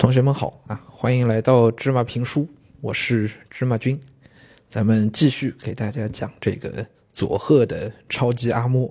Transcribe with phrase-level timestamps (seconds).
[0.00, 2.48] 同学们好啊，欢迎来到芝麻评书，
[2.80, 4.00] 我是芝麻君，
[4.70, 8.90] 咱们继续给大家讲这个佐贺的超级阿莫。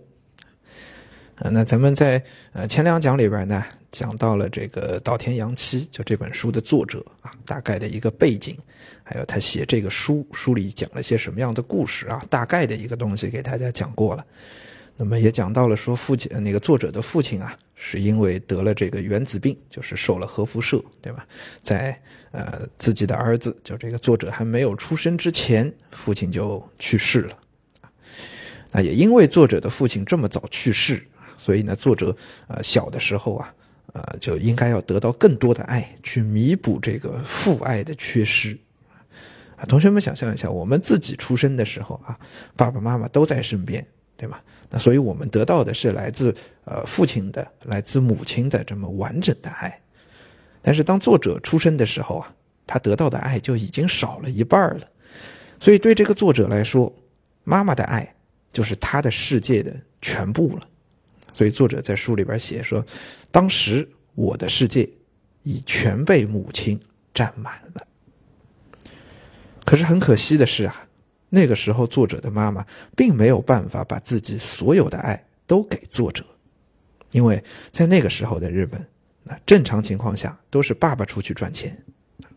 [1.33, 8.55] 啊，那咱们在呃前两讲里边呢，讲到了这个岛田洋七，就这本书的作者啊，大概的一个背景，
[9.01, 14.23] 还有他写这个书，书里讲了些什么样的故事啊，大概的一个东西给大家讲过了。
[15.01, 21.25] 那么也讲到了说父亲那个作者的父亲啊，是因为得了这个原子病，就是受了核辐射，对吧？
[21.63, 21.97] 在
[22.31, 27.37] 呃自己的儿子就这个作者还没有出生之前，父亲就去世了。
[28.71, 31.01] 啊，也因为作者的父亲这么早去世，
[31.37, 32.13] 所以呢，作者
[32.49, 33.55] 呃小的时候啊，
[33.93, 38.57] 呃就应该要得到更多的爱，去弥补这个父爱的缺失。
[39.55, 42.19] 啊，同学们想象一下，我们自己出生的时候啊，
[42.57, 43.87] 爸爸妈妈都在身边。
[44.19, 44.43] 对吧？
[44.69, 49.79] 那所以我们得到的是来自呃父亲的、来自母亲的这么完整的爱，
[50.61, 52.35] 但是当作者出生的时候啊，
[52.67, 54.89] 他得到的爱就已经少了一半了。
[55.61, 56.93] 所以对这个作者来说，
[57.45, 58.13] 妈妈的爱
[58.51, 60.67] 就是他的世界的全部了。
[61.31, 62.85] 所以作者在书里边写说，
[63.31, 64.89] 当时我的世界
[65.43, 66.77] 已全被母亲
[67.13, 67.87] 占满了。
[69.63, 70.85] 可是很可惜的是啊。
[71.29, 76.25] 那个时候，作者的妈妈并没有办法把自己所有的爱都给作者，
[77.11, 78.83] 因为在那个时候的日本，
[79.23, 81.77] 那正常情况下都是爸爸出去赚钱。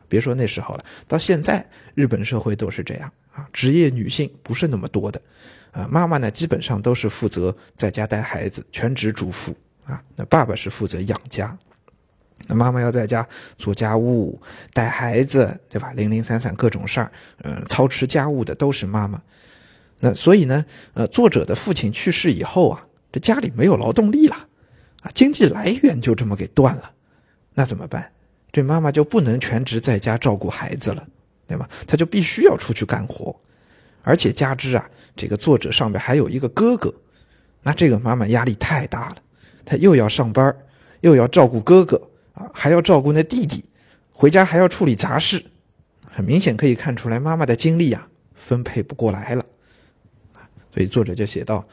[0.09, 5.21] 别说那时候了，到现在日本社会都是这样啊，职业女性不是那么多的，
[5.71, 11.57] 啊，妈妈呢基本上都是负责在家带孩子，全职主妇啊，那爸爸是负责养家。
[12.49, 14.41] 那妈妈要在家做家务、
[14.73, 15.93] 带孩子，对吧？
[15.93, 17.13] 零零散散各种事儿，
[17.45, 19.23] 嗯，操持家务的都是妈妈。
[20.01, 24.35] 那所以呢，呃，作者的父亲去世以后啊，这家里没有劳动力了，
[25.03, 26.91] 啊，经济来源就这么给断了。
[27.55, 28.11] 那怎么办？
[28.51, 31.07] 这妈妈就不能全职在家照顾孩子了，
[31.47, 31.71] 对吧？
[31.87, 33.35] 她就必须要出去干活，
[34.03, 36.93] 而且加之啊，这个作者上面还有一个哥哥，
[37.63, 39.17] 那这个妈妈压力太大了，
[39.65, 40.57] 她又要上班，
[41.03, 42.03] 又要照顾哥哥。
[42.33, 43.65] 啊，还要照顾那弟弟，
[44.13, 45.45] 回家还要处理杂事，
[46.05, 49.47] 很明显可以看出来妈妈的精力啊分配不过来了，
[50.73, 51.67] 所以作者就写道：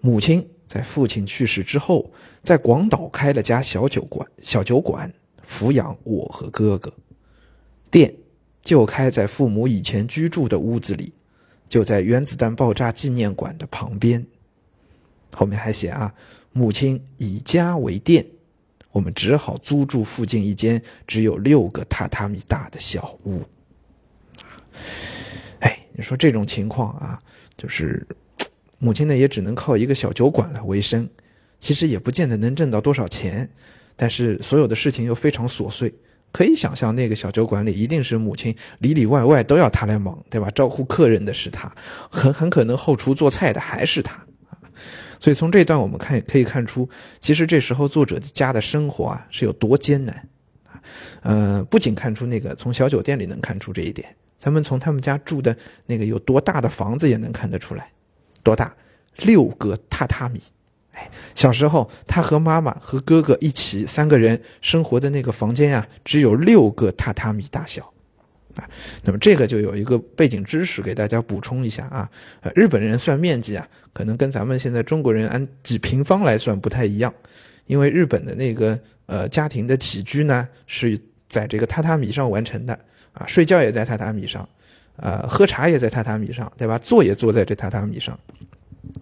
[0.00, 5.14] 母亲在父亲去世之后，在广岛开了家小酒馆，小酒馆
[5.48, 6.92] 抚养我和哥哥，
[7.90, 8.16] 店
[8.62, 11.12] 就开在父母以前居住的屋子里，
[11.68, 14.26] 就在原子弹爆炸纪念馆的旁边。
[15.34, 16.14] 后面还写啊，
[16.52, 18.26] 母亲以家为店。
[18.92, 23.42] 我们只好租住附近一间只有六个榻榻米大的小屋。
[25.60, 27.20] 哎，你说这种情况啊，
[27.56, 28.06] 就是
[28.78, 31.08] 母亲呢也只能靠一个小酒馆来维生，
[31.60, 33.48] 其实也不见得能挣到多少钱，
[33.96, 35.94] 但是所有的事情又非常琐碎，
[36.32, 40.50] 可以想象那个小酒馆里一定是母亲里里外外都要他来忙，对吧？
[40.50, 41.72] 招呼客人的是他，
[42.10, 44.26] 很很可能后厨做菜的还是他。
[45.22, 46.90] 所以从这段我们看可以看出，
[47.20, 50.28] 其实这时候作者家的生活啊是有多艰难，
[50.64, 50.82] 啊，
[51.22, 55.56] 呃，不仅看出那个从小酒店里能看出这一点，咱们从他们家住的
[55.86, 57.92] 那个有多大的房子也能看得出来，
[58.42, 58.74] 多大，
[59.16, 60.42] 六个榻榻米，
[60.90, 67.91] 哎，小时候他和妈妈和哥哥一起三个人生活的那个房间啊，只有六个榻榻米大小。
[68.56, 68.68] 啊，
[69.02, 77.12] 那么这个就有一个背景知识给大家补充一下啊，呃，日本人算面积啊，可能跟咱们现在中国人按几平方来算不太一样，
[77.66, 82.78] 因为日本的那个呃家庭的起居呢是在这个榻榻米上完成的
[83.12, 84.48] 啊，睡觉也在榻榻米上，
[84.96, 86.78] 呃，喝茶也在榻榻米上，对吧？
[86.78, 88.18] 坐也坐在这榻榻米上。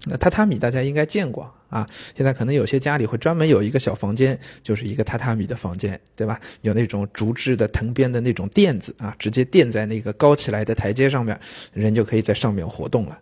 [0.04, 6.38] 那榻榻米大家应该见过啊，现在可能有些家里会专门有一个小房间，就是一个榻榻米的房间，对吧？
[6.60, 11.38] 有那种竹制的藤编的那种垫子啊，直接垫在那个高起来的台阶上面，
[11.72, 13.18] 人就可以在上面活动了。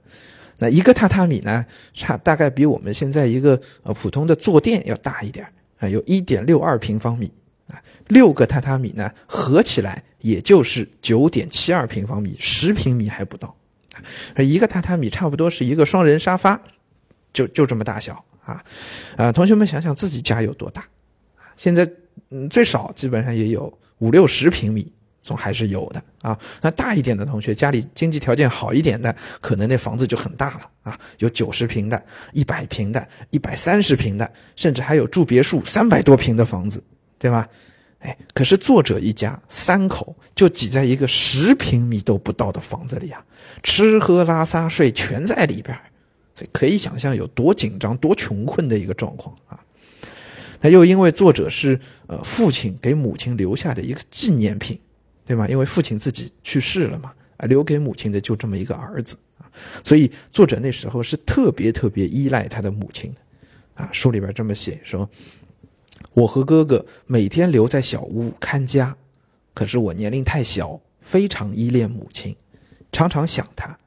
[0.58, 1.64] 那一个榻榻米呢，
[1.94, 5.46] 差大概比我们现在一个呃普通的坐垫要大一点
[5.78, 7.30] 啊，有一点六二平方米
[7.68, 13.54] 啊，六个榻榻米呢合起来也就是九点七二平方米，十平米还不到。
[14.38, 16.60] 一个榻榻米差不多是一个双人沙发，
[17.32, 18.64] 就就这么大小啊，
[19.16, 20.84] 啊，同学们想想自己家有多大，
[21.56, 21.90] 现在
[22.30, 24.92] 嗯最少基本上也有五六十平米，
[25.22, 26.38] 总还是有的啊。
[26.60, 32.02] 那大一点的同学家里经济条件好一点的，可能那房子就很大了啊，有九十平的、
[32.32, 36.82] 一百平的、一百三十平的，甚至还有住别墅三百多平的房子，
[37.18, 37.48] 对吧？
[38.00, 43.24] 哎，可是作者一家三口就挤在一个十平米都不到的房子里啊，
[43.62, 45.76] 吃喝拉撒睡全在里边，
[46.34, 49.58] 所以可以想象有多紧张、多穷困的一个状况啊。
[50.60, 54.78] 那又因为作者是呃父亲给母亲留下的一个纪念品，
[55.24, 55.48] 对吗？
[55.48, 59.50] 因为父亲自己去世了嘛，啊，留给母亲的就这么一个儿子啊，
[59.84, 65.08] 所以作者那时候是特别特别依赖他的母亲的，啊，书里边这么写说，
[66.18, 68.96] 我和哥哥每天留在小屋看家，
[69.54, 72.34] 可是我年龄太小，非常依恋母亲，
[72.90, 73.78] 常常想他，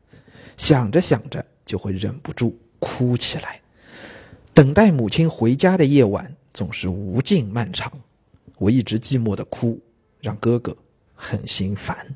[0.56, 3.60] 想着想着就会忍不住哭起来。
[4.54, 7.92] 等待母亲回家的夜晚总是无尽漫长，
[8.58, 9.78] 我一直寂寞的哭，
[10.22, 10.78] 让哥哥
[11.14, 12.16] 很心烦。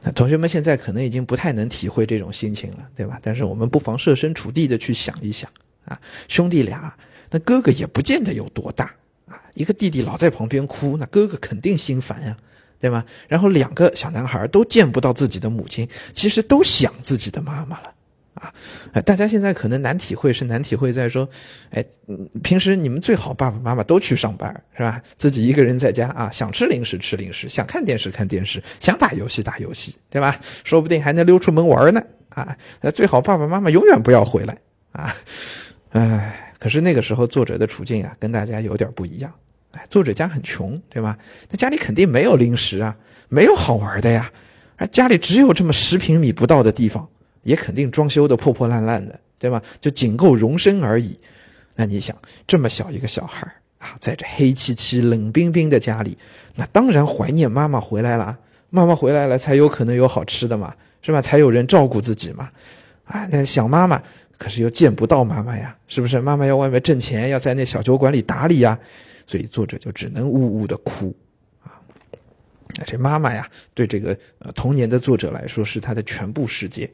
[0.00, 3.18] 那同学们现在可能已经不太能体会这种心情了，对吧？
[3.20, 5.50] 但是我们不妨设身处地的去想一想
[5.86, 6.96] 啊，兄弟俩，
[7.34, 8.84] 那哥哥也不见得有多大
[9.26, 12.36] 啊，一个弟弟老在旁边哭，那哥哥肯定心烦呀，
[12.78, 13.04] 对吗？
[13.26, 17.92] 然后两个小男孩都见不到自己的母亲，其实都想自己的妈妈了。
[18.34, 18.52] 啊，
[19.04, 21.28] 大家现在可能难体会，是难体会在说，
[21.70, 21.84] 哎，
[22.44, 25.02] 平时你们最好爸爸妈妈都去上班，是吧？
[25.18, 30.38] 自己一个人在家啊，想吃零食吃零食，想看电视看电视，想打游戏打游戏，对吧？
[30.62, 32.00] 说不定还能溜出门玩呢。
[32.28, 32.56] 啊，
[32.94, 34.56] 最好爸爸妈妈永远不要回来
[34.92, 35.12] 啊。
[35.90, 39.32] 哎，可是那个时候作者的处境啊，跟大家有点不一样。
[39.72, 41.18] 哎，作者家很穷，对吧？
[41.50, 42.96] 那家里肯定没有零食啊，
[43.28, 44.30] 没有好玩的呀，
[44.76, 47.08] 哎，家里只有这么十平米不到的地方。
[47.42, 49.62] 也肯定装修的破破烂烂的，对吧？
[49.78, 51.14] 就仅够容身而已。
[51.76, 52.16] 那你想，
[52.46, 53.46] 这么小一个小孩
[53.76, 56.16] 啊，在这黑漆漆、冷冰冰的家里，
[56.54, 58.38] 那当然怀念妈妈回来了。
[58.70, 61.20] 妈妈回来了，才有可能有好吃的嘛，是吧？
[61.20, 62.48] 才有人照顾自己嘛。
[63.04, 64.02] 啊，那想妈妈，
[64.44, 66.20] 可是又见不到妈妈呀，是不是？
[66.20, 68.78] 妈妈要外面挣钱，要在那小酒馆里打理呀，
[69.26, 71.16] 所以作者就只能呜呜的哭。
[71.62, 71.80] 啊，
[72.84, 76.90] 这妈妈呀，对这个呃童年的作者来说，是他的全部世界。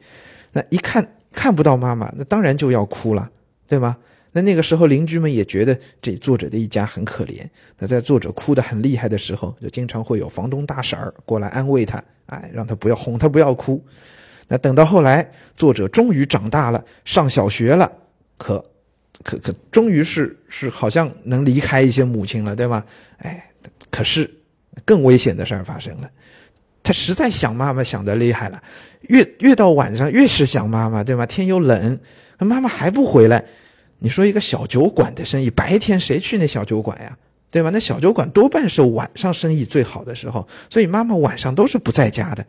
[0.53, 3.29] 那一看看不到妈妈，那当然就要哭了，
[3.67, 3.97] 对吗？
[4.31, 7.45] 那那个时候邻居们也觉得这作者的一家很可怜。
[7.77, 13.83] 那在作者哭得很厉害的时候，就经常会有房东大婶儿过来安慰他，哎，让他不要哄他不要哭。
[14.51, 17.89] 那等到后来，作者终于长大了，上小学了，
[18.37, 18.65] 可
[19.23, 22.83] 可可，终于是是好像能离开一些母亲了，对吗？
[23.19, 23.49] 哎，
[23.89, 24.29] 可是
[24.83, 26.09] 更危险的事儿发生了。
[26.83, 28.61] 他实在想妈妈想的厉害了，
[29.03, 31.25] 越越到晚上越是想妈妈，对吗？
[31.25, 31.97] 天又冷，
[32.37, 33.45] 妈妈还不回来。
[33.99, 37.17] 你说一个小酒馆的生意，白天谁去那小酒馆呀？
[37.51, 37.69] 对吧？
[37.69, 42.45] 那小酒馆多半是晚上生意最好的时候，所以妈妈晚上都是不在家的。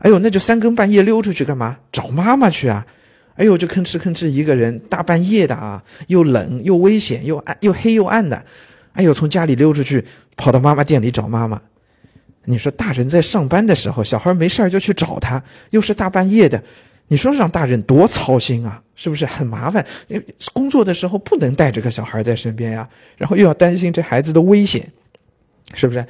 [0.00, 1.78] 哎呦，那就三更半夜溜出去干嘛？
[1.92, 2.86] 找妈妈去啊！
[3.36, 8.42] 哎呦，就吭哧吭哧一个人，大半夜的啊，又冷又危险又暗又黑又暗的。
[8.92, 10.04] 哎呦，从家里溜出去，
[10.36, 11.60] 跑到妈妈店里找妈妈。
[12.44, 16.62] 你说大人在上班的时候，小孩没事就去找他，又是大半夜的，
[17.06, 18.82] 你说让大人多操心啊？
[18.96, 19.86] 是不是很麻烦？
[20.52, 24.92] 工作的时候不能带着个小孩在身边呀，然后又要担心这孩子的危险，
[25.74, 26.06] 是不是？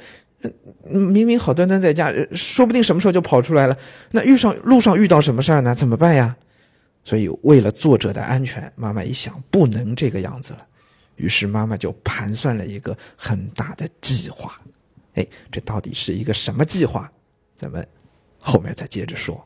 [0.83, 3.77] 明明好端端在家，说不定什么时候就跑出来了。
[4.11, 5.75] 那遇上路上遇到什么事儿呢？
[5.75, 6.35] 怎么办呀？
[7.03, 10.65] 所以为了作者的安全，妈妈一想不能这个样子了，
[11.15, 14.59] 于是妈妈就盘算了一个很大的计划。
[15.15, 17.11] 哎，这到底是一个什么计划？
[17.57, 17.87] 咱们
[18.39, 19.43] 后面再接着说。